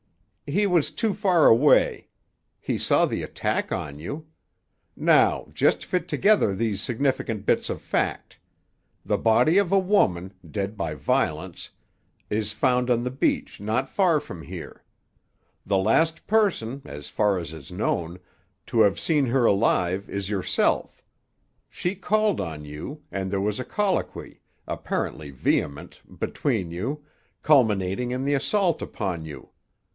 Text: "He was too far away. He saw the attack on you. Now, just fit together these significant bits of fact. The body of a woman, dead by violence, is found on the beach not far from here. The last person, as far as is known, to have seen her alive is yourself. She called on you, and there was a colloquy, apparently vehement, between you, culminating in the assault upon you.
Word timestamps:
"He 0.47 0.65
was 0.65 0.89
too 0.91 1.13
far 1.13 1.45
away. 1.45 2.07
He 2.59 2.77
saw 2.77 3.05
the 3.05 3.21
attack 3.21 3.71
on 3.71 3.99
you. 3.99 4.25
Now, 4.97 5.47
just 5.53 5.85
fit 5.85 6.09
together 6.09 6.53
these 6.55 6.81
significant 6.81 7.45
bits 7.45 7.69
of 7.69 7.81
fact. 7.81 8.39
The 9.05 9.19
body 9.19 9.59
of 9.59 9.71
a 9.71 9.77
woman, 9.79 10.33
dead 10.45 10.75
by 10.75 10.95
violence, 10.95 11.69
is 12.31 12.51
found 12.51 12.89
on 12.89 13.03
the 13.03 13.11
beach 13.11 13.61
not 13.61 13.89
far 13.89 14.19
from 14.19 14.41
here. 14.41 14.83
The 15.65 15.77
last 15.77 16.25
person, 16.27 16.81
as 16.83 17.07
far 17.07 17.37
as 17.37 17.53
is 17.53 17.71
known, 17.71 18.19
to 18.65 18.81
have 18.81 18.99
seen 18.99 19.27
her 19.27 19.45
alive 19.45 20.09
is 20.09 20.29
yourself. 20.31 21.01
She 21.69 21.95
called 21.95 22.41
on 22.41 22.65
you, 22.65 23.03
and 23.11 23.29
there 23.31 23.39
was 23.39 23.59
a 23.59 23.63
colloquy, 23.63 24.41
apparently 24.67 25.29
vehement, 25.29 26.01
between 26.19 26.71
you, 26.71 27.05
culminating 27.43 28.09
in 28.09 28.25
the 28.25 28.33
assault 28.33 28.81
upon 28.81 29.23
you. 29.25 29.51